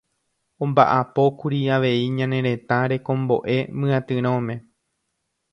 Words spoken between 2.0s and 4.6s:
ñane retã rekombo'e myatyrõme